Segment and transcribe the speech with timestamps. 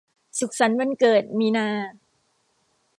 [0.39, 1.67] สุขสันต์วันเกิดมีนา